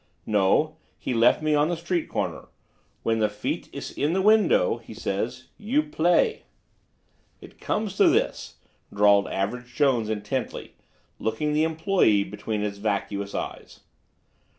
[0.25, 2.47] "No; he left me on the street corner.
[3.03, 6.41] 'When the feet iss in the window,' he says, 'you play.'"
[7.39, 8.55] "It comes to this,"
[8.91, 10.73] drawled Average Jones intently,
[11.19, 13.81] looking the employee between his vacuous eyes.